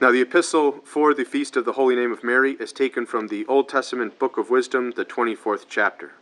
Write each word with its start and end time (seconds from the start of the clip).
Now, 0.00 0.12
the 0.12 0.20
epistle 0.20 0.78
for 0.84 1.12
the 1.12 1.24
feast 1.24 1.56
of 1.56 1.64
the 1.64 1.72
Holy 1.72 1.96
Name 1.96 2.12
of 2.12 2.22
Mary 2.22 2.52
is 2.60 2.72
taken 2.72 3.04
from 3.04 3.26
the 3.26 3.44
Old 3.46 3.68
Testament 3.68 4.16
book 4.16 4.38
of 4.38 4.48
Wisdom, 4.48 4.92
the 4.94 5.04
24th 5.04 5.66
chapter. 5.68 6.12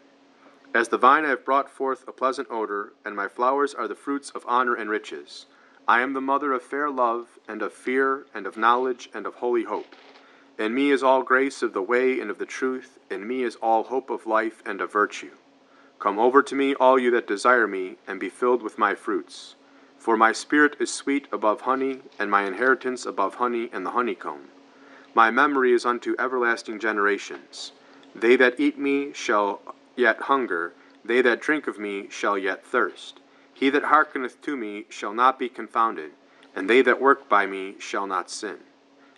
As 0.74 0.88
the 0.88 0.96
vine 0.96 1.26
I 1.26 1.28
have 1.28 1.44
brought 1.44 1.68
forth 1.68 2.02
a 2.08 2.12
pleasant 2.12 2.48
odor, 2.50 2.94
and 3.04 3.14
my 3.14 3.28
flowers 3.28 3.74
are 3.74 3.86
the 3.86 3.94
fruits 3.94 4.30
of 4.30 4.46
honor 4.48 4.74
and 4.74 4.88
riches. 4.88 5.44
I 5.86 6.00
am 6.00 6.14
the 6.14 6.22
mother 6.22 6.54
of 6.54 6.62
fair 6.62 6.88
love, 6.88 7.38
and 7.46 7.60
of 7.60 7.74
fear, 7.74 8.24
and 8.34 8.46
of 8.46 8.56
knowledge, 8.56 9.10
and 9.12 9.26
of 9.26 9.34
holy 9.34 9.64
hope. 9.64 9.94
In 10.58 10.74
me 10.74 10.90
is 10.90 11.02
all 11.02 11.22
grace 11.22 11.62
of 11.62 11.74
the 11.74 11.82
way 11.82 12.18
and 12.18 12.30
of 12.30 12.38
the 12.38 12.46
truth, 12.46 12.98
in 13.10 13.28
me 13.28 13.42
is 13.42 13.56
all 13.56 13.82
hope 13.82 14.08
of 14.08 14.24
life 14.24 14.62
and 14.64 14.80
of 14.80 14.90
virtue. 14.90 15.32
Come 15.98 16.18
over 16.18 16.42
to 16.42 16.54
me, 16.54 16.74
all 16.76 16.98
you 16.98 17.10
that 17.10 17.28
desire 17.28 17.66
me, 17.66 17.96
and 18.08 18.18
be 18.18 18.30
filled 18.30 18.62
with 18.62 18.78
my 18.78 18.94
fruits. 18.94 19.54
For 20.06 20.16
my 20.16 20.30
spirit 20.30 20.76
is 20.78 20.94
sweet 20.94 21.26
above 21.32 21.62
honey, 21.62 21.98
and 22.16 22.30
my 22.30 22.44
inheritance 22.44 23.04
above 23.04 23.34
honey 23.34 23.68
and 23.72 23.84
the 23.84 23.90
honeycomb. 23.90 24.50
My 25.14 25.32
memory 25.32 25.72
is 25.72 25.84
unto 25.84 26.14
everlasting 26.16 26.78
generations. 26.78 27.72
They 28.14 28.36
that 28.36 28.60
eat 28.60 28.78
me 28.78 29.12
shall 29.14 29.60
yet 29.96 30.20
hunger, 30.30 30.74
they 31.04 31.22
that 31.22 31.40
drink 31.40 31.66
of 31.66 31.80
me 31.80 32.06
shall 32.08 32.38
yet 32.38 32.64
thirst. 32.64 33.18
He 33.52 33.68
that 33.70 33.86
hearkeneth 33.86 34.40
to 34.42 34.56
me 34.56 34.84
shall 34.88 35.12
not 35.12 35.40
be 35.40 35.48
confounded, 35.48 36.12
and 36.54 36.70
they 36.70 36.82
that 36.82 37.00
work 37.00 37.28
by 37.28 37.46
me 37.46 37.74
shall 37.80 38.06
not 38.06 38.30
sin. 38.30 38.58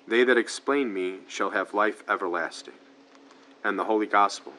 They 0.07 0.25
that 0.25 0.39
explain 0.39 0.95
me 0.95 1.19
shall 1.29 1.51
have 1.51 1.75
life 1.75 2.03
everlasting. 2.09 2.81
And 3.63 3.79
the 3.79 3.85
Holy 3.85 4.07
Gospel 4.07 4.55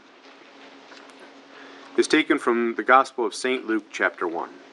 is 1.98 2.08
taken 2.08 2.38
from 2.38 2.76
the 2.76 2.84
Gospel 2.84 3.26
of 3.26 3.34
St. 3.34 3.66
Luke, 3.66 3.86
chapter 3.90 4.28
1. 4.28 4.69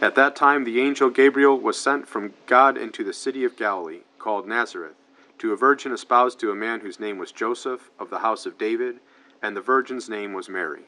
At 0.00 0.14
that 0.16 0.36
time, 0.36 0.64
the 0.64 0.80
angel 0.80 1.08
Gabriel 1.08 1.58
was 1.58 1.80
sent 1.80 2.06
from 2.06 2.34
God 2.46 2.76
into 2.76 3.02
the 3.02 3.14
city 3.14 3.44
of 3.44 3.56
Galilee, 3.56 4.02
called 4.18 4.46
Nazareth, 4.46 4.96
to 5.38 5.52
a 5.52 5.56
virgin 5.56 5.90
espoused 5.90 6.38
to 6.40 6.50
a 6.50 6.54
man 6.54 6.80
whose 6.80 7.00
name 7.00 7.16
was 7.16 7.32
Joseph, 7.32 7.90
of 7.98 8.10
the 8.10 8.18
house 8.18 8.44
of 8.44 8.58
David, 8.58 9.00
and 9.42 9.56
the 9.56 9.62
virgin's 9.62 10.08
name 10.08 10.34
was 10.34 10.50
Mary. 10.50 10.82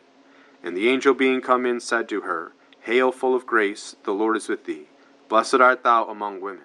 And 0.62 0.77
the 0.77 0.89
angel 0.89 1.15
being 1.15 1.41
come 1.41 1.65
in 1.65 1.81
said 1.81 2.06
to 2.11 2.23
her, 2.23 2.53
Hail, 2.81 3.11
full 3.11 3.34
of 3.34 3.47
grace, 3.47 3.97
the 4.05 4.12
Lord 4.12 4.37
is 4.37 4.48
with 4.48 4.67
thee. 4.67 4.89
Blessed 5.28 5.55
art 5.55 5.84
thou 5.84 6.05
among 6.05 6.41
women. 6.41 6.65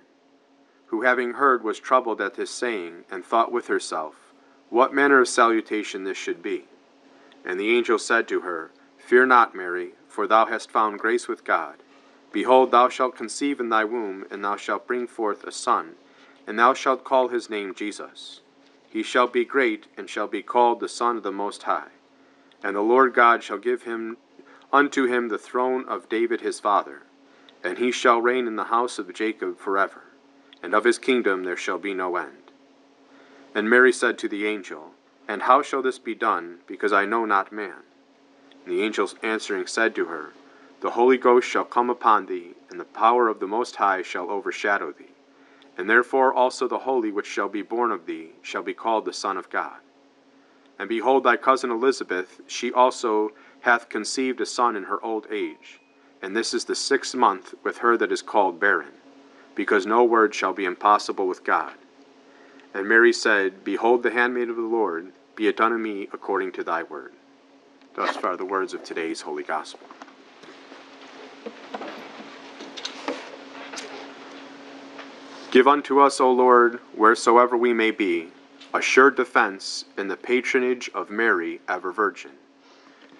Who 0.87 1.03
having 1.03 1.33
heard 1.33 1.63
was 1.63 1.79
troubled 1.79 2.19
at 2.19 2.35
his 2.35 2.49
saying, 2.49 3.05
and 3.09 3.23
thought 3.23 3.51
with 3.51 3.67
herself, 3.67 4.15
What 4.69 4.93
manner 4.93 5.21
of 5.21 5.29
salutation 5.29 6.03
this 6.03 6.17
should 6.17 6.41
be? 6.41 6.65
And 7.45 7.57
the 7.59 7.69
angel 7.69 7.99
said 7.99 8.27
to 8.27 8.41
her, 8.41 8.71
Fear 8.97 9.27
not, 9.27 9.55
Mary, 9.55 9.93
for 10.07 10.27
thou 10.27 10.45
hast 10.45 10.71
found 10.71 10.99
grace 10.99 11.27
with 11.27 11.43
God. 11.43 11.82
Behold, 12.33 12.71
thou 12.71 12.89
shalt 12.89 13.15
conceive 13.15 13.59
in 13.59 13.69
thy 13.69 13.85
womb, 13.85 14.25
and 14.31 14.43
thou 14.43 14.57
shalt 14.57 14.87
bring 14.87 15.05
forth 15.07 15.43
a 15.43 15.51
son, 15.51 15.91
and 16.47 16.57
thou 16.57 16.73
shalt 16.73 17.03
call 17.03 17.27
his 17.29 17.49
name 17.49 17.75
Jesus. 17.75 18.41
He 18.89 19.03
shall 19.03 19.27
be 19.27 19.45
great, 19.45 19.85
and 19.95 20.09
shall 20.09 20.27
be 20.27 20.41
called 20.41 20.79
the 20.79 20.89
Son 20.89 21.17
of 21.17 21.23
the 21.23 21.31
Most 21.31 21.63
High. 21.63 21.91
And 22.63 22.75
the 22.75 22.81
Lord 22.81 23.13
God 23.13 23.43
shall 23.43 23.59
give 23.59 23.83
him 23.83 24.17
unto 24.71 25.05
him 25.05 25.29
the 25.29 25.37
throne 25.37 25.85
of 25.87 26.09
David 26.09 26.41
his 26.41 26.59
father, 26.59 27.03
and 27.63 27.77
he 27.77 27.91
shall 27.91 28.19
reign 28.19 28.47
in 28.47 28.55
the 28.55 28.65
house 28.65 28.97
of 28.97 29.13
Jacob 29.13 29.59
forever, 29.59 30.01
and 30.63 30.73
of 30.73 30.85
his 30.85 30.97
kingdom 30.97 31.43
there 31.43 31.55
shall 31.55 31.77
be 31.77 31.93
no 31.93 32.15
end. 32.15 32.51
And 33.53 33.69
Mary 33.69 33.93
said 33.93 34.17
to 34.17 34.27
the 34.27 34.47
angel, 34.47 34.91
And 35.27 35.43
how 35.43 35.61
shall 35.61 35.83
this 35.83 35.99
be 35.99 36.15
done, 36.15 36.59
because 36.65 36.91
I 36.91 37.05
know 37.05 37.25
not 37.25 37.51
man? 37.51 37.83
And 38.65 38.73
the 38.73 38.81
angel 38.81 39.07
answering 39.21 39.67
said 39.67 39.93
to 39.95 40.05
her, 40.05 40.33
the 40.83 40.91
Holy 40.91 41.17
Ghost 41.17 41.47
shall 41.47 41.63
come 41.63 41.89
upon 41.89 42.25
thee, 42.25 42.55
and 42.69 42.77
the 42.77 42.83
power 42.83 43.29
of 43.29 43.39
the 43.39 43.47
Most 43.47 43.77
High 43.77 44.01
shall 44.01 44.29
overshadow 44.29 44.91
thee. 44.91 45.13
And 45.77 45.89
therefore 45.89 46.33
also 46.33 46.67
the 46.67 46.79
Holy 46.79 47.09
which 47.09 47.25
shall 47.25 47.47
be 47.47 47.61
born 47.61 47.89
of 47.89 48.05
thee 48.05 48.31
shall 48.41 48.63
be 48.63 48.73
called 48.73 49.05
the 49.05 49.13
Son 49.13 49.37
of 49.37 49.49
God. 49.49 49.77
And 50.77 50.89
behold, 50.89 51.23
thy 51.23 51.37
cousin 51.37 51.71
Elizabeth, 51.71 52.41
she 52.47 52.73
also 52.73 53.31
hath 53.61 53.87
conceived 53.87 54.41
a 54.41 54.45
son 54.45 54.75
in 54.75 54.83
her 54.83 55.01
old 55.01 55.25
age. 55.31 55.79
And 56.21 56.35
this 56.35 56.53
is 56.53 56.65
the 56.65 56.75
sixth 56.75 57.15
month 57.15 57.53
with 57.63 57.77
her 57.77 57.95
that 57.95 58.11
is 58.11 58.21
called 58.21 58.59
barren, 58.59 58.91
because 59.55 59.85
no 59.85 60.03
word 60.03 60.35
shall 60.35 60.51
be 60.51 60.65
impossible 60.65 61.27
with 61.27 61.45
God. 61.45 61.75
And 62.73 62.89
Mary 62.89 63.13
said, 63.13 63.63
Behold 63.63 64.03
the 64.03 64.11
handmaid 64.11 64.49
of 64.49 64.57
the 64.57 64.61
Lord, 64.61 65.13
be 65.37 65.47
it 65.47 65.55
done 65.55 65.71
to 65.71 65.77
me 65.77 66.09
according 66.11 66.51
to 66.51 66.63
thy 66.65 66.83
word. 66.83 67.13
Thus 67.95 68.17
far 68.17 68.35
the 68.35 68.43
words 68.43 68.73
of 68.73 68.83
today's 68.83 69.21
Holy 69.21 69.43
Gospel. 69.43 69.87
Give 75.53 75.67
unto 75.67 75.99
us, 75.99 76.19
O 76.19 76.31
Lord, 76.31 76.79
wheresoever 76.95 77.55
we 77.55 77.73
may 77.73 77.91
be, 77.91 78.29
a 78.73 78.81
sure 78.81 79.11
defense 79.11 79.85
in 79.99 80.07
the 80.07 80.17
patronage 80.17 80.89
of 80.95 81.11
Mary, 81.11 81.61
ever 81.69 81.91
Virgin. 81.91 82.31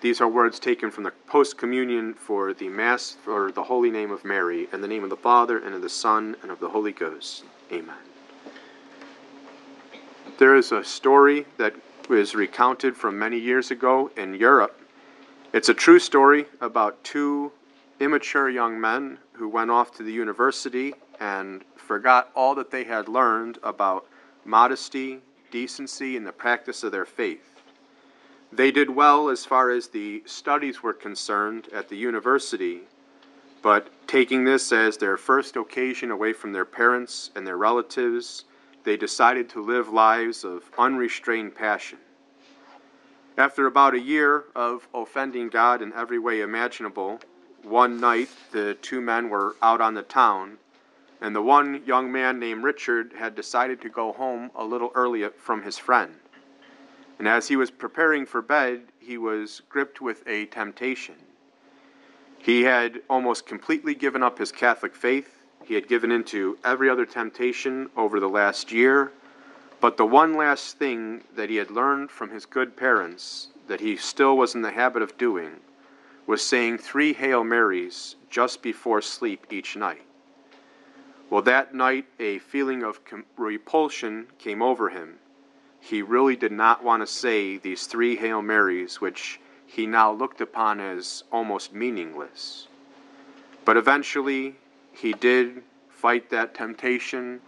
These 0.02 0.20
are 0.20 0.28
words 0.28 0.58
taken 0.58 0.90
from 0.90 1.04
the 1.04 1.14
post 1.28 1.60
communion 1.60 2.16
for 2.16 2.52
the 2.52 2.70
Mass 2.70 3.16
for 3.24 3.52
the 3.52 3.62
holy 3.62 3.92
name 3.92 4.10
of 4.10 4.26
Mary, 4.26 4.68
in 4.74 4.82
the 4.82 4.88
name 4.88 5.04
of 5.04 5.12
the 5.12 5.16
Father, 5.16 5.60
and 5.60 5.76
of 5.76 5.84
the 5.84 5.90
Son, 5.90 6.36
and 6.42 6.50
of 6.50 6.60
the 6.60 6.70
Holy 6.70 6.92
Ghost. 6.92 7.44
Amen. 7.72 7.94
There 10.40 10.56
is 10.56 10.72
a 10.72 10.84
story 10.84 11.46
that 11.58 11.76
was 12.10 12.34
recounted 12.34 12.98
from 12.98 13.20
many 13.20 13.38
years 13.38 13.70
ago 13.70 14.10
in 14.18 14.34
Europe. 14.34 14.82
It's 15.54 15.70
a 15.70 15.74
true 15.76 16.00
story 16.00 16.48
about 16.62 17.04
two 17.04 17.52
immature 18.00 18.50
young 18.50 18.82
men 18.82 19.20
who 19.34 19.48
went 19.48 19.70
off 19.70 19.92
to 19.98 20.04
the 20.04 20.12
university 20.12 20.96
and 21.20 21.64
forgot 21.94 22.32
all 22.34 22.56
that 22.56 22.72
they 22.72 22.86
had 22.86 23.08
learned 23.08 23.60
about 23.62 24.08
modesty, 24.46 25.20
decency, 25.52 26.18
and 26.18 26.26
the 26.26 26.32
practice 26.32 26.84
of 26.84 26.92
their 26.92 27.06
faith. 27.06 27.62
They 28.52 28.72
did 28.72 28.90
well 28.90 29.30
as 29.30 29.46
far 29.46 29.70
as 29.70 29.90
the 29.90 30.24
studies 30.26 30.82
were 30.82 30.94
concerned 30.94 31.68
at 31.72 31.90
the 31.90 31.96
university, 31.96 32.82
but 33.62 33.90
taking 34.08 34.44
this 34.44 34.72
as 34.72 34.98
their 34.98 35.18
first 35.18 35.56
occasion 35.56 36.10
away 36.10 36.34
from 36.34 36.52
their 36.52 36.66
parents 36.66 37.30
and 37.36 37.46
their 37.46 37.58
relatives, 37.58 38.46
they 38.86 38.98
decided 38.98 39.48
to 39.50 39.62
live 39.62 39.94
lives 39.94 40.44
of 40.44 40.64
unrestrained 40.80 41.54
passion. 41.54 42.00
After 43.38 43.68
about 43.68 43.94
a 43.94 44.00
year 44.00 44.46
of 44.56 44.88
offending 44.96 45.50
God 45.50 45.84
in 45.84 45.94
every 45.94 46.18
way 46.18 46.42
imaginable, 46.42 47.20
one 47.62 48.00
night 48.00 48.30
the 48.52 48.74
two 48.82 49.00
men 49.00 49.30
were 49.30 49.56
out 49.62 49.80
on 49.80 49.94
the 49.94 50.02
town 50.02 50.58
and 51.24 51.34
the 51.34 51.42
one 51.42 51.82
young 51.86 52.12
man 52.12 52.38
named 52.38 52.66
Richard 52.66 53.14
had 53.18 53.34
decided 53.34 53.80
to 53.82 53.90
go 53.90 54.12
home 54.12 54.52
a 54.56 54.64
little 54.66 54.92
early 54.94 55.26
from 55.30 55.64
his 55.64 55.78
friend. 55.78 56.14
And 57.18 57.30
as 57.30 57.48
he 57.48 57.56
was 57.56 57.72
preparing 57.72 58.26
for 58.26 58.42
bed, 58.42 58.82
he 59.00 59.18
was 59.18 59.62
gripped 59.70 60.02
with 60.02 60.28
a 60.28 60.48
temptation. 60.48 61.16
He 62.38 62.64
had 62.64 63.02
almost 63.10 63.46
completely 63.46 63.96
given 63.96 64.22
up 64.22 64.38
his 64.38 64.52
Catholic 64.52 64.94
faith. 64.94 65.40
He 65.64 65.76
had 65.76 65.88
given 65.88 66.12
into 66.12 66.58
every 66.66 66.90
other 66.90 67.06
temptation 67.06 67.90
over 67.96 68.20
the 68.20 68.28
last 68.28 68.74
year. 68.74 69.14
But 69.80 69.96
the 69.96 70.06
one 70.06 70.36
last 70.36 70.78
thing 70.78 71.24
that 71.38 71.50
he 71.50 71.56
had 71.56 71.72
learned 71.72 72.12
from 72.12 72.32
his 72.32 72.46
good 72.46 72.76
parents 72.76 73.48
that 73.68 73.80
he 73.80 73.96
still 73.96 74.36
was 74.36 74.56
in 74.56 74.62
the 74.62 74.72
habit 74.72 75.02
of 75.02 75.18
doing 75.18 75.62
was 76.28 76.46
saying 76.46 76.80
three 76.80 77.14
Hail 77.14 77.46
Marys 77.46 78.18
just 78.30 78.62
before 78.62 79.02
sleep 79.02 79.48
each 79.50 79.78
night. 79.78 80.02
Well, 81.30 81.42
that 81.44 81.74
night, 81.74 82.06
a 82.20 82.40
feeling 82.40 82.84
of 82.84 83.00
repulsion 83.38 84.28
came 84.38 84.62
over 84.62 84.90
him. 84.90 85.20
He 85.80 86.02
really 86.02 86.36
did 86.36 86.52
not 86.52 86.84
want 86.84 87.02
to 87.02 87.08
say 87.08 87.58
these 87.58 87.88
three 87.88 88.16
Hail 88.16 88.42
Marys, 88.42 89.02
which 89.02 89.40
he 89.66 89.86
now 89.86 90.12
looked 90.12 90.42
upon 90.42 90.80
as 90.80 91.24
almost 91.32 91.74
meaningless. 91.74 92.68
But 93.66 93.78
eventually, 93.78 94.56
he 94.92 95.14
did 95.14 95.64
fight 95.90 96.30
that 96.30 96.54
temptation, 96.54 97.42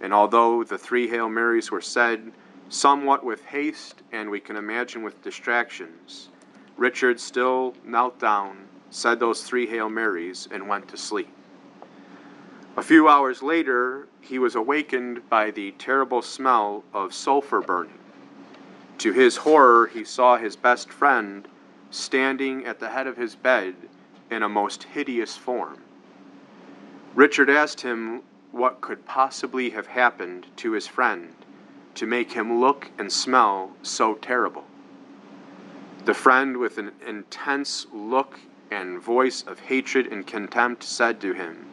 and 0.00 0.14
although 0.14 0.62
the 0.62 0.78
three 0.78 1.08
Hail 1.08 1.28
Marys 1.28 1.70
were 1.70 1.80
said 1.80 2.32
somewhat 2.68 3.24
with 3.24 3.44
haste 3.44 4.02
and 4.12 4.30
we 4.30 4.40
can 4.40 4.56
imagine 4.56 5.02
with 5.02 5.22
distractions, 5.22 6.28
Richard 6.76 7.18
still 7.18 7.74
knelt 7.84 8.18
down, 8.18 8.68
said 8.90 9.18
those 9.18 9.42
three 9.42 9.66
Hail 9.66 9.88
Marys, 9.88 10.48
and 10.50 10.68
went 10.68 10.88
to 10.88 10.96
sleep. 10.96 11.28
A 12.74 12.82
few 12.82 13.06
hours 13.06 13.42
later, 13.42 14.08
he 14.22 14.38
was 14.38 14.54
awakened 14.54 15.28
by 15.28 15.50
the 15.50 15.72
terrible 15.72 16.22
smell 16.22 16.84
of 16.94 17.12
sulfur 17.12 17.60
burning. 17.60 17.98
To 18.98 19.12
his 19.12 19.36
horror, 19.36 19.88
he 19.88 20.04
saw 20.04 20.38
his 20.38 20.56
best 20.56 20.88
friend 20.88 21.46
standing 21.90 22.64
at 22.64 22.80
the 22.80 22.88
head 22.88 23.06
of 23.06 23.18
his 23.18 23.34
bed 23.36 23.74
in 24.30 24.42
a 24.42 24.48
most 24.48 24.84
hideous 24.84 25.36
form. 25.36 25.82
Richard 27.14 27.50
asked 27.50 27.82
him 27.82 28.22
what 28.52 28.80
could 28.80 29.04
possibly 29.04 29.68
have 29.70 29.88
happened 29.88 30.46
to 30.56 30.72
his 30.72 30.86
friend 30.86 31.34
to 31.94 32.06
make 32.06 32.32
him 32.32 32.58
look 32.58 32.90
and 32.96 33.12
smell 33.12 33.76
so 33.82 34.14
terrible. 34.14 34.64
The 36.06 36.14
friend, 36.14 36.56
with 36.56 36.78
an 36.78 36.92
intense 37.06 37.86
look 37.92 38.40
and 38.70 38.98
voice 38.98 39.42
of 39.42 39.60
hatred 39.60 40.06
and 40.06 40.26
contempt, 40.26 40.82
said 40.82 41.20
to 41.20 41.34
him, 41.34 41.66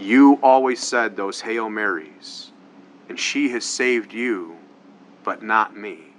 You 0.00 0.38
always 0.42 0.80
said 0.80 1.14
those 1.14 1.42
Hail 1.42 1.68
Marys, 1.68 2.52
and 3.10 3.20
she 3.20 3.50
has 3.50 3.66
saved 3.66 4.14
you, 4.14 4.56
but 5.24 5.42
not 5.42 5.76
me. 5.76 6.14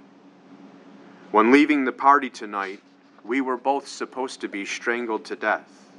When 1.32 1.50
leaving 1.50 1.84
the 1.84 1.90
party 1.90 2.30
tonight, 2.30 2.80
we 3.24 3.40
were 3.40 3.56
both 3.56 3.88
supposed 3.88 4.40
to 4.42 4.48
be 4.48 4.64
strangled 4.64 5.24
to 5.24 5.34
death, 5.34 5.90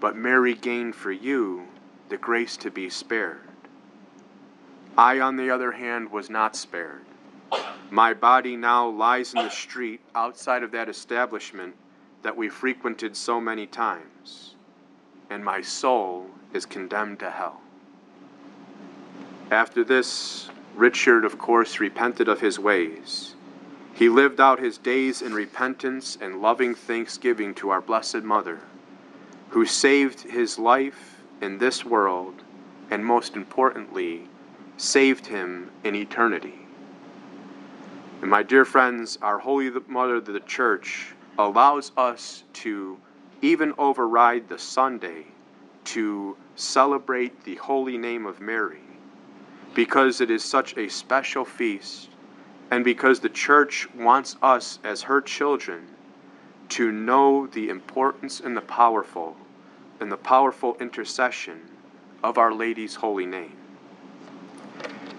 but 0.00 0.16
Mary 0.16 0.54
gained 0.54 0.94
for 0.94 1.12
you 1.12 1.68
the 2.08 2.16
grace 2.16 2.56
to 2.56 2.70
be 2.70 2.88
spared. 2.88 3.46
I, 4.96 5.20
on 5.20 5.36
the 5.36 5.50
other 5.50 5.72
hand, 5.72 6.10
was 6.10 6.30
not 6.30 6.56
spared. 6.56 7.04
My 7.90 8.14
body 8.14 8.56
now 8.56 8.88
lies 8.88 9.34
in 9.34 9.44
the 9.44 9.50
street 9.50 10.00
outside 10.14 10.62
of 10.62 10.70
that 10.72 10.88
establishment 10.88 11.74
that 12.22 12.36
we 12.36 12.48
frequented 12.48 13.14
so 13.14 13.38
many 13.38 13.66
times, 13.66 14.54
and 15.28 15.44
my 15.44 15.60
soul 15.60 16.26
is 16.52 16.66
condemned 16.66 17.18
to 17.20 17.30
hell. 17.30 17.60
After 19.50 19.82
this, 19.82 20.48
Richard, 20.76 21.24
of 21.24 21.38
course, 21.38 21.80
repented 21.80 22.28
of 22.28 22.40
his 22.40 22.58
ways. 22.58 23.34
He 23.94 24.08
lived 24.08 24.40
out 24.40 24.60
his 24.60 24.78
days 24.78 25.20
in 25.22 25.34
repentance 25.34 26.16
and 26.20 26.40
loving 26.40 26.74
thanksgiving 26.74 27.54
to 27.56 27.70
our 27.70 27.80
Blessed 27.80 28.22
Mother, 28.22 28.60
who 29.50 29.66
saved 29.66 30.20
his 30.20 30.58
life 30.58 31.22
in 31.40 31.58
this 31.58 31.84
world 31.84 32.42
and, 32.90 33.04
most 33.04 33.34
importantly, 33.34 34.28
saved 34.76 35.26
him 35.26 35.70
in 35.84 35.94
eternity. 35.94 36.66
And 38.22 38.30
my 38.30 38.42
dear 38.42 38.64
friends, 38.64 39.18
our 39.22 39.38
Holy 39.38 39.70
Mother, 39.88 40.20
the 40.20 40.40
Church, 40.40 41.12
allows 41.38 41.92
us 41.96 42.44
to 42.52 42.98
even 43.42 43.74
override 43.78 44.48
the 44.48 44.58
Sunday 44.58 45.26
to 45.90 46.36
celebrate 46.54 47.42
the 47.42 47.56
holy 47.56 47.98
name 47.98 48.24
of 48.24 48.40
Mary 48.40 48.78
because 49.74 50.20
it 50.20 50.30
is 50.30 50.44
such 50.44 50.76
a 50.76 50.88
special 50.88 51.44
feast 51.44 52.10
and 52.70 52.84
because 52.84 53.18
the 53.18 53.28
church 53.28 53.92
wants 53.96 54.36
us 54.40 54.78
as 54.84 55.02
her 55.02 55.20
children 55.20 55.88
to 56.68 56.92
know 56.92 57.48
the 57.48 57.68
importance 57.68 58.38
and 58.38 58.56
the 58.56 58.60
powerful 58.60 59.36
and 59.98 60.12
the 60.12 60.16
powerful 60.16 60.76
intercession 60.80 61.60
of 62.22 62.38
Our 62.38 62.54
Lady's 62.54 62.94
holy 62.94 63.26
name. 63.26 63.56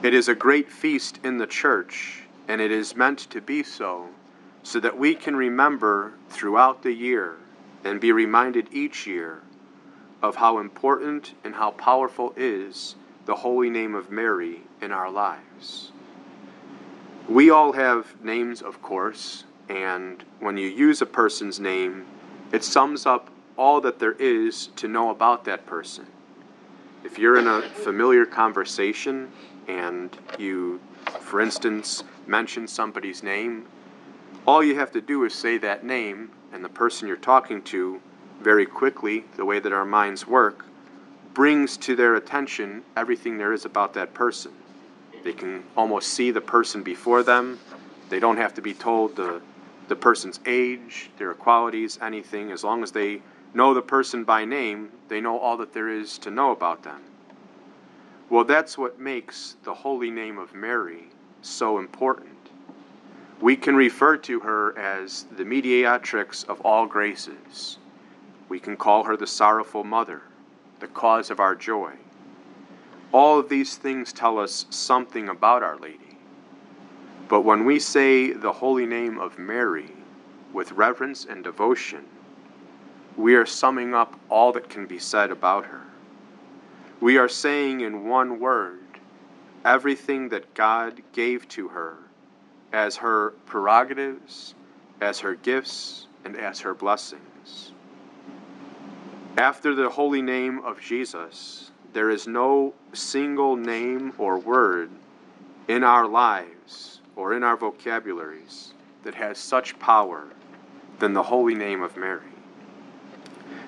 It 0.01 0.13
is 0.13 0.29
a 0.29 0.35
great 0.35 0.71
feast 0.71 1.19
in 1.25 1.37
the 1.37 1.47
church, 1.47 2.23
and 2.47 2.61
it 2.61 2.71
is 2.71 2.95
meant 2.95 3.19
to 3.31 3.41
be 3.41 3.61
so, 3.61 4.07
so 4.63 4.79
that 4.79 4.97
we 4.97 5.15
can 5.15 5.35
remember 5.35 6.13
throughout 6.29 6.81
the 6.81 6.93
year 6.93 7.35
and 7.83 7.99
be 7.99 8.13
reminded 8.13 8.69
each 8.71 9.05
year 9.05 9.41
of 10.21 10.35
how 10.35 10.59
important 10.59 11.33
and 11.43 11.55
how 11.55 11.71
powerful 11.71 12.33
is 12.35 12.95
the 13.25 13.35
holy 13.35 13.69
name 13.69 13.95
of 13.95 14.11
Mary 14.11 14.61
in 14.81 14.91
our 14.91 15.09
lives. 15.09 15.91
We 17.29 17.49
all 17.49 17.71
have 17.73 18.21
names, 18.23 18.61
of 18.61 18.81
course, 18.81 19.45
and 19.69 20.23
when 20.39 20.57
you 20.57 20.67
use 20.67 21.01
a 21.01 21.05
person's 21.05 21.59
name, 21.59 22.05
it 22.51 22.63
sums 22.63 23.05
up 23.05 23.29
all 23.57 23.79
that 23.81 23.99
there 23.99 24.13
is 24.13 24.67
to 24.75 24.87
know 24.87 25.11
about 25.11 25.45
that 25.45 25.65
person. 25.65 26.05
If 27.03 27.17
you're 27.17 27.37
in 27.37 27.47
a 27.47 27.61
familiar 27.61 28.25
conversation 28.25 29.31
and 29.67 30.15
you, 30.37 30.79
for 31.19 31.41
instance, 31.41 32.03
mention 32.27 32.67
somebody's 32.67 33.23
name, 33.23 33.65
all 34.45 34.63
you 34.63 34.75
have 34.75 34.91
to 34.91 35.01
do 35.01 35.23
is 35.23 35.33
say 35.33 35.57
that 35.59 35.85
name, 35.85 36.31
and 36.51 36.65
the 36.65 36.69
person 36.69 37.07
you're 37.07 37.17
talking 37.17 37.61
to 37.63 38.01
very 38.41 38.65
quickly, 38.65 39.23
the 39.37 39.45
way 39.45 39.59
that 39.59 39.71
our 39.71 39.85
minds 39.85 40.27
work, 40.27 40.65
brings 41.33 41.77
to 41.77 41.95
their 41.95 42.15
attention 42.15 42.83
everything 42.97 43.37
there 43.37 43.53
is 43.53 43.65
about 43.65 43.93
that 43.93 44.13
person. 44.13 44.51
They 45.23 45.33
can 45.33 45.63
almost 45.77 46.09
see 46.09 46.31
the 46.31 46.41
person 46.41 46.83
before 46.83 47.23
them. 47.23 47.59
They 48.09 48.19
don't 48.19 48.37
have 48.37 48.53
to 48.55 48.61
be 48.61 48.73
told 48.73 49.15
the, 49.15 49.41
the 49.87 49.95
person's 49.95 50.39
age, 50.45 51.09
their 51.17 51.33
qualities, 51.33 51.99
anything. 52.01 52.51
As 52.51 52.63
long 52.63 52.83
as 52.83 52.91
they 52.91 53.21
know 53.53 53.73
the 53.73 53.81
person 53.81 54.23
by 54.23 54.45
name, 54.45 54.89
they 55.07 55.21
know 55.21 55.37
all 55.37 55.57
that 55.57 55.73
there 55.73 55.89
is 55.89 56.17
to 56.19 56.31
know 56.31 56.51
about 56.51 56.83
them. 56.83 57.01
Well, 58.29 58.45
that's 58.45 58.77
what 58.77 58.99
makes 58.99 59.57
the 59.63 59.73
holy 59.73 60.09
name 60.09 60.37
of 60.37 60.55
Mary 60.55 61.09
so 61.41 61.79
important. 61.79 62.29
We 63.41 63.55
can 63.55 63.75
refer 63.75 64.17
to 64.17 64.39
her 64.39 64.77
as 64.77 65.25
the 65.35 65.43
mediatrix 65.43 66.43
of 66.43 66.61
all 66.61 66.85
graces. 66.85 67.77
We 68.51 68.59
can 68.59 68.75
call 68.75 69.05
her 69.05 69.15
the 69.15 69.27
sorrowful 69.27 69.85
mother, 69.85 70.23
the 70.81 70.87
cause 70.89 71.31
of 71.31 71.39
our 71.39 71.55
joy. 71.55 71.93
All 73.13 73.39
of 73.39 73.47
these 73.47 73.77
things 73.77 74.11
tell 74.11 74.37
us 74.37 74.65
something 74.69 75.29
about 75.29 75.63
Our 75.63 75.77
Lady. 75.77 76.17
But 77.29 77.43
when 77.43 77.63
we 77.63 77.79
say 77.79 78.33
the 78.33 78.51
holy 78.51 78.85
name 78.85 79.17
of 79.19 79.39
Mary 79.39 79.91
with 80.51 80.73
reverence 80.73 81.23
and 81.23 81.45
devotion, 81.45 82.03
we 83.15 83.35
are 83.35 83.45
summing 83.45 83.93
up 83.93 84.19
all 84.27 84.51
that 84.51 84.67
can 84.67 84.85
be 84.85 84.99
said 84.99 85.31
about 85.31 85.67
her. 85.67 85.83
We 86.99 87.17
are 87.17 87.29
saying 87.29 87.79
in 87.79 88.05
one 88.05 88.37
word 88.37 88.99
everything 89.63 90.27
that 90.27 90.53
God 90.55 91.01
gave 91.13 91.47
to 91.55 91.69
her 91.69 91.95
as 92.73 92.97
her 92.97 93.29
prerogatives, 93.45 94.55
as 94.99 95.21
her 95.21 95.35
gifts, 95.35 96.07
and 96.25 96.35
as 96.35 96.59
her 96.59 96.73
blessings. 96.73 97.71
After 99.37 99.73
the 99.73 99.89
holy 99.89 100.21
name 100.21 100.59
of 100.59 100.79
Jesus, 100.81 101.71
there 101.93 102.09
is 102.09 102.27
no 102.27 102.73
single 102.93 103.55
name 103.55 104.13
or 104.17 104.37
word 104.37 104.89
in 105.67 105.83
our 105.83 106.07
lives 106.07 106.99
or 107.15 107.33
in 107.33 107.43
our 107.43 107.55
vocabularies 107.55 108.73
that 109.03 109.15
has 109.15 109.37
such 109.37 109.79
power 109.79 110.27
than 110.99 111.13
the 111.13 111.23
holy 111.23 111.55
name 111.55 111.81
of 111.81 111.97
Mary. 111.97 112.21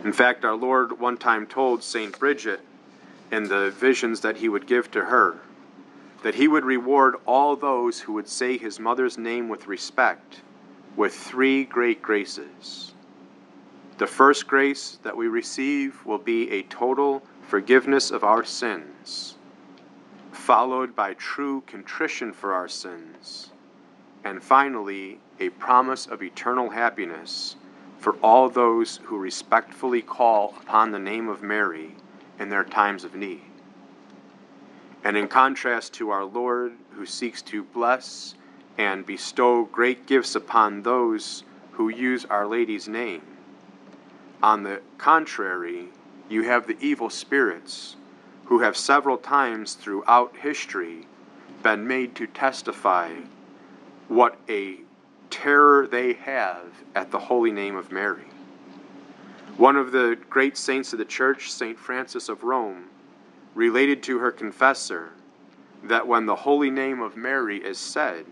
In 0.03 0.13
fact, 0.13 0.43
our 0.43 0.55
Lord 0.55 0.99
one 0.99 1.17
time 1.17 1.47
told 1.47 1.81
St. 1.81 2.17
Bridget 2.19 2.59
in 3.31 3.47
the 3.47 3.71
visions 3.71 4.19
that 4.19 4.37
he 4.37 4.49
would 4.49 4.67
give 4.67 4.91
to 4.91 5.05
her 5.05 5.39
that 6.23 6.35
he 6.35 6.47
would 6.47 6.65
reward 6.65 7.15
all 7.25 7.55
those 7.55 7.99
who 7.99 8.13
would 8.13 8.27
say 8.27 8.57
his 8.57 8.79
mother's 8.79 9.17
name 9.17 9.49
with 9.49 9.67
respect 9.67 10.41
with 10.95 11.13
three 11.13 11.65
great 11.65 12.01
graces. 12.01 12.92
The 14.03 14.07
first 14.07 14.47
grace 14.47 14.99
that 15.03 15.15
we 15.15 15.29
receive 15.29 16.05
will 16.05 16.17
be 16.17 16.51
a 16.51 16.63
total 16.63 17.23
forgiveness 17.41 18.11
of 18.11 18.25
our 18.25 18.43
sins, 18.43 19.35
followed 20.33 20.93
by 20.93 21.13
true 21.13 21.63
contrition 21.67 22.33
for 22.33 22.51
our 22.51 22.67
sins, 22.67 23.53
and 24.25 24.43
finally, 24.43 25.21
a 25.39 25.51
promise 25.51 26.05
of 26.05 26.21
eternal 26.21 26.71
happiness 26.71 27.55
for 27.97 28.17
all 28.21 28.49
those 28.49 28.99
who 29.03 29.17
respectfully 29.17 30.01
call 30.01 30.53
upon 30.61 30.91
the 30.91 30.99
name 30.99 31.29
of 31.29 31.41
Mary 31.41 31.95
in 32.39 32.49
their 32.49 32.65
times 32.65 33.05
of 33.05 33.15
need. 33.15 33.39
And 35.05 35.15
in 35.15 35.29
contrast 35.29 35.93
to 35.93 36.09
our 36.09 36.25
Lord, 36.25 36.73
who 36.89 37.05
seeks 37.05 37.41
to 37.43 37.63
bless 37.63 38.35
and 38.77 39.05
bestow 39.05 39.63
great 39.63 40.05
gifts 40.07 40.35
upon 40.35 40.81
those 40.81 41.45
who 41.71 41.87
use 41.87 42.25
Our 42.25 42.45
Lady's 42.45 42.89
name, 42.89 43.21
on 44.43 44.63
the 44.63 44.81
contrary, 44.97 45.87
you 46.29 46.43
have 46.43 46.67
the 46.67 46.77
evil 46.81 47.09
spirits 47.09 47.95
who 48.45 48.59
have 48.59 48.75
several 48.75 49.17
times 49.17 49.73
throughout 49.73 50.35
history 50.35 51.07
been 51.63 51.87
made 51.87 52.13
to 52.13 52.27
testify 52.27 53.09
what 54.09 54.37
a 54.49 54.75
terror 55.29 55.87
they 55.87 56.11
have 56.13 56.67
at 56.93 57.09
the 57.09 57.17
holy 57.17 57.51
name 57.51 57.77
of 57.77 57.89
Mary. 57.89 58.25
One 59.55 59.77
of 59.77 59.93
the 59.93 60.17
great 60.29 60.57
saints 60.57 60.91
of 60.91 60.99
the 60.99 61.05
church, 61.05 61.49
St. 61.49 61.79
Frances 61.79 62.27
of 62.27 62.43
Rome, 62.43 62.89
related 63.55 64.03
to 64.03 64.19
her 64.19 64.31
confessor 64.31 65.11
that 65.83 66.05
when 66.05 66.25
the 66.25 66.35
holy 66.35 66.69
name 66.69 67.01
of 67.01 67.15
Mary 67.15 67.63
is 67.63 67.77
said, 67.77 68.25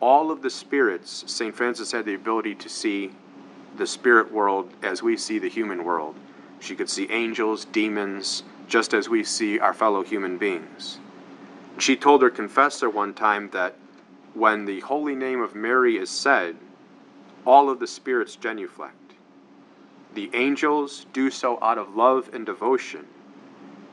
all 0.00 0.30
of 0.30 0.42
the 0.42 0.50
spirits, 0.50 1.24
St. 1.26 1.54
Frances 1.54 1.90
had 1.90 2.04
the 2.04 2.14
ability 2.14 2.54
to 2.54 2.68
see 2.68 3.10
the 3.78 3.86
spirit 3.86 4.30
world 4.32 4.72
as 4.82 5.02
we 5.02 5.16
see 5.16 5.38
the 5.38 5.48
human 5.48 5.84
world. 5.84 6.16
She 6.60 6.74
could 6.74 6.90
see 6.90 7.10
angels, 7.10 7.64
demons, 7.64 8.42
just 8.68 8.92
as 8.92 9.08
we 9.08 9.24
see 9.24 9.58
our 9.58 9.72
fellow 9.72 10.02
human 10.02 10.36
beings. 10.36 10.98
She 11.78 11.96
told 11.96 12.22
her 12.22 12.30
confessor 12.30 12.90
one 12.90 13.14
time 13.14 13.50
that 13.50 13.76
when 14.34 14.64
the 14.64 14.80
holy 14.80 15.14
name 15.14 15.40
of 15.40 15.54
Mary 15.54 15.96
is 15.96 16.10
said, 16.10 16.56
all 17.44 17.70
of 17.70 17.78
the 17.80 17.86
spirits 17.86 18.36
genuflect. 18.36 18.94
The 20.14 20.30
angels 20.34 21.06
do 21.12 21.30
so 21.30 21.58
out 21.62 21.78
of 21.78 21.94
love 21.94 22.30
and 22.32 22.44
devotion, 22.44 23.06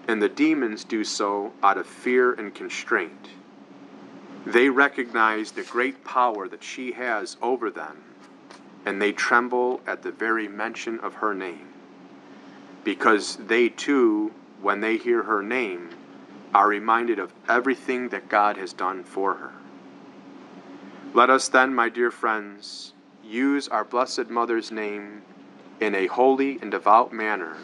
and 0.07 0.21
the 0.21 0.29
demons 0.29 0.83
do 0.83 1.03
so 1.03 1.53
out 1.61 1.77
of 1.77 1.85
fear 1.85 2.33
and 2.33 2.53
constraint. 2.53 3.29
They 4.45 4.69
recognize 4.69 5.51
the 5.51 5.63
great 5.63 6.03
power 6.03 6.47
that 6.47 6.63
she 6.63 6.91
has 6.93 7.37
over 7.41 7.69
them, 7.69 8.03
and 8.85 9.01
they 9.01 9.11
tremble 9.11 9.81
at 9.87 10.03
the 10.03 10.11
very 10.11 10.47
mention 10.47 10.99
of 10.99 11.15
her 11.15 11.33
name 11.33 11.67
because 12.83 13.37
they 13.37 13.67
too 13.67 14.31
when 14.61 14.79
they 14.79 14.97
hear 14.97 15.23
her 15.23 15.43
name, 15.43 15.89
are 16.53 16.67
reminded 16.67 17.19
of 17.19 17.33
everything 17.49 18.09
that 18.09 18.29
God 18.29 18.57
has 18.57 18.73
done 18.73 19.03
for 19.03 19.35
her. 19.35 19.51
Let 21.13 21.29
us 21.29 21.49
then, 21.49 21.73
my 21.73 21.89
dear 21.89 22.11
friends, 22.11 22.93
use 23.23 23.67
our 23.67 23.83
Blessed 23.83 24.29
Mother's 24.29 24.71
name 24.71 25.21
in 25.81 25.93
a 25.93 26.07
holy 26.07 26.59
and 26.61 26.71
devout 26.71 27.11
manner, 27.11 27.57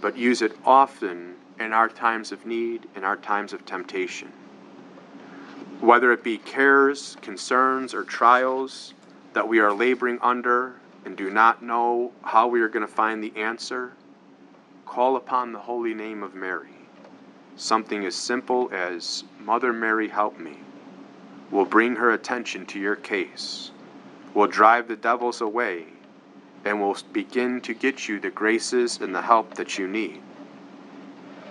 but 0.00 0.16
use 0.16 0.42
it 0.42 0.56
often 0.64 1.34
in 1.60 1.72
our 1.72 1.88
times 1.88 2.32
of 2.32 2.46
need, 2.46 2.88
in 2.96 3.04
our 3.04 3.16
times 3.16 3.52
of 3.52 3.64
temptation. 3.66 4.32
Whether 5.80 6.12
it 6.12 6.24
be 6.24 6.38
cares, 6.38 7.16
concerns, 7.20 7.94
or 7.94 8.04
trials 8.04 8.94
that 9.34 9.48
we 9.48 9.58
are 9.58 9.72
laboring 9.72 10.18
under 10.22 10.74
and 11.04 11.16
do 11.16 11.28
not 11.28 11.62
know 11.62 12.12
how 12.22 12.46
we 12.46 12.60
are 12.62 12.68
going 12.68 12.86
to 12.86 12.92
find 12.92 13.22
the 13.22 13.36
answer, 13.36 13.92
call 14.86 15.16
upon 15.16 15.52
the 15.52 15.58
holy 15.58 15.92
name 15.92 16.22
of 16.22 16.34
Mary. 16.34 16.70
Something 17.56 18.04
as 18.04 18.14
simple 18.14 18.70
as, 18.72 19.24
Mother 19.40 19.72
Mary, 19.72 20.08
help 20.08 20.38
me, 20.38 20.58
will 21.50 21.64
bring 21.64 21.96
her 21.96 22.10
attention 22.12 22.64
to 22.66 22.78
your 22.78 22.96
case, 22.96 23.70
will 24.32 24.46
drive 24.46 24.88
the 24.88 24.96
devils 24.96 25.40
away, 25.40 25.86
and 26.64 26.80
will 26.80 26.96
begin 27.12 27.60
to 27.60 27.74
get 27.74 28.08
you 28.08 28.18
the 28.18 28.30
graces 28.30 28.98
and 29.00 29.14
the 29.14 29.22
help 29.22 29.54
that 29.54 29.78
you 29.78 29.86
need. 29.86 30.22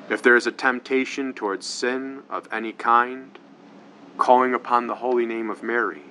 If 0.10 0.22
there 0.22 0.36
is 0.36 0.48
a 0.48 0.52
temptation 0.52 1.34
towards 1.34 1.66
sin 1.66 2.24
of 2.30 2.48
any 2.52 2.74
kind, 2.74 3.38
calling 4.18 4.54
upon 4.54 4.88
the 4.88 4.96
holy 4.96 5.26
name 5.26 5.50
of 5.50 5.64
Mary 5.64 6.04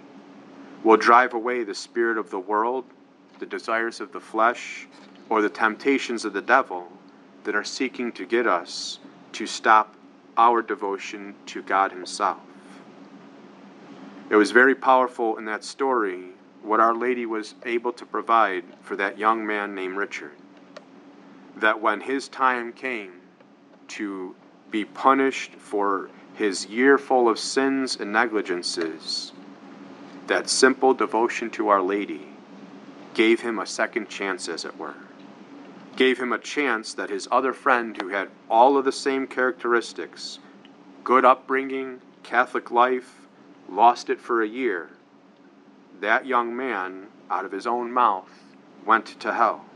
will 0.85 0.97
drive 0.97 1.35
away 1.35 1.65
the 1.65 1.75
spirit 1.75 2.19
of 2.19 2.31
the 2.31 2.39
world, 2.39 2.85
the 3.39 3.47
desires 3.47 4.01
of 4.01 4.13
the 4.13 4.21
flesh, 4.21 4.87
or 5.29 5.43
the 5.43 5.49
temptations 5.49 6.25
of 6.25 6.33
the 6.33 6.43
devil 6.43 6.89
that 7.45 7.55
are 7.55 7.65
seeking 7.65 8.13
to 8.13 8.27
get 8.27 8.47
us 8.47 8.99
to 9.33 9.47
stop 9.47 9.95
our 10.37 10.63
devotion 10.63 11.35
to 11.47 11.63
God 11.63 11.93
Himself. 11.93 12.39
It 14.31 14.37
was 14.37 14.51
very 14.51 14.75
powerful 14.75 15.37
in 15.37 15.45
that 15.45 15.65
story 15.65 16.29
what 16.63 16.81
Our 16.81 16.95
Lady 16.95 17.27
was 17.27 17.55
able 17.65 17.93
to 17.93 18.07
provide 18.07 18.65
for 18.81 18.97
that 18.97 19.19
young 19.19 19.45
man 19.47 19.75
named 19.75 19.97
Richard. 19.97 20.33
That 21.57 21.81
when 21.81 22.01
his 22.01 22.29
time 22.29 22.73
came 22.73 23.13
to 23.89 24.35
be 24.71 24.85
punished 24.85 25.55
for 25.57 26.09
his 26.35 26.67
year 26.67 26.99
full 26.99 27.29
of 27.29 27.39
sins 27.39 27.97
and 27.97 28.13
negligences, 28.13 29.32
that 30.33 30.49
simple 30.49 30.95
devotion 30.95 31.51
to 31.51 31.69
Our 31.69 31.83
Lady 31.83 32.27
gave 33.13 33.43
him 33.43 33.59
a 33.59 33.67
second 33.67 34.09
chance, 34.09 34.49
as 34.49 34.65
it 34.65 34.79
were. 34.79 34.95
Gave 35.95 36.19
him 36.19 36.33
a 36.33 36.39
chance 36.39 36.95
that 36.95 37.11
his 37.11 37.29
other 37.31 37.53
friend, 37.53 37.95
who 38.01 38.09
had 38.09 38.31
all 38.49 38.79
of 38.79 38.87
the 38.87 38.93
same 38.93 39.27
characteristics 39.27 40.39
good 41.05 41.27
upbringing, 41.27 42.01
Catholic 42.23 42.71
life, 42.71 43.27
lost 43.69 44.09
it 44.09 44.23
for 44.23 44.41
a 44.41 44.49
year. 44.49 44.89
That 46.01 46.25
young 46.25 46.57
man, 46.57 47.09
out 47.31 47.45
of 47.45 47.53
his 47.53 47.67
own 47.67 47.93
mouth, 47.93 48.33
went 48.87 49.21
to 49.21 49.35
hell. 49.35 49.67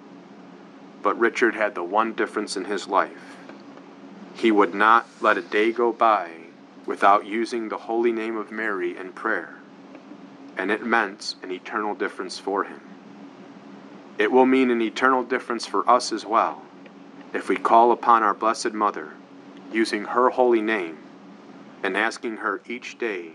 But 1.02 1.18
Richard 1.18 1.54
had 1.54 1.75
the 1.75 1.84
one 1.84 2.14
difference 2.14 2.56
in 2.56 2.64
his 2.64 2.88
life. 2.88 3.36
He 4.34 4.50
would 4.50 4.75
not 4.75 5.06
let 5.20 5.36
a 5.36 5.42
day 5.42 5.70
go 5.70 5.92
by 5.92 6.30
without 6.86 7.26
using 7.26 7.68
the 7.68 7.76
holy 7.76 8.12
name 8.12 8.38
of 8.38 8.50
Mary 8.50 8.96
in 8.96 9.12
prayer, 9.12 9.55
and 10.56 10.70
it 10.70 10.84
meant 10.84 11.34
an 11.42 11.50
eternal 11.50 11.94
difference 11.94 12.38
for 12.38 12.64
him. 12.64 12.80
It 14.18 14.32
will 14.32 14.46
mean 14.46 14.70
an 14.70 14.80
eternal 14.80 15.22
difference 15.22 15.66
for 15.66 15.88
us 15.88 16.12
as 16.12 16.25
well 16.25 16.62
if 17.34 17.48
we 17.48 17.56
call 17.56 17.92
upon 17.92 18.22
our 18.22 18.34
Blessed 18.34 18.72
Mother 18.72 19.12
using 19.72 20.04
her 20.04 20.30
holy 20.30 20.62
name 20.62 20.98
and 21.82 21.96
asking 21.96 22.38
her 22.38 22.62
each 22.66 22.98
day 22.98 23.32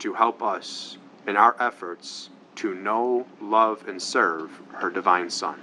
to 0.00 0.12
help 0.12 0.42
us 0.42 0.98
in 1.26 1.36
our 1.36 1.56
efforts 1.58 2.30
to 2.56 2.74
know, 2.74 3.26
love, 3.40 3.86
and 3.88 4.00
serve 4.02 4.50
her 4.72 4.90
divine 4.90 5.30
Son. 5.30 5.58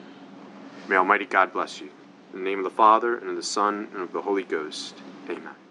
May 0.87 0.95
Almighty 0.95 1.25
God 1.25 1.51
bless 1.51 1.81
you. 1.81 1.89
In 2.33 2.43
the 2.43 2.49
name 2.49 2.59
of 2.59 2.63
the 2.63 2.69
Father, 2.69 3.17
and 3.17 3.29
of 3.29 3.35
the 3.35 3.43
Son, 3.43 3.87
and 3.93 4.01
of 4.01 4.13
the 4.13 4.21
Holy 4.21 4.43
Ghost. 4.43 4.95
Amen. 5.29 5.64